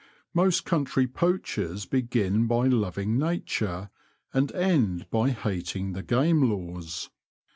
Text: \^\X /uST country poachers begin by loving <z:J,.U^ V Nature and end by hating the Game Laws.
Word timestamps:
\^\X 0.35 0.61
/uST 0.61 0.65
country 0.65 1.05
poachers 1.05 1.85
begin 1.85 2.47
by 2.47 2.65
loving 2.65 3.19
<z:J,.U^ 3.19 3.19
V 3.19 3.23
Nature 3.35 3.89
and 4.33 4.51
end 4.53 5.07
by 5.11 5.29
hating 5.29 5.93
the 5.93 6.01
Game 6.01 6.41
Laws. 6.49 7.11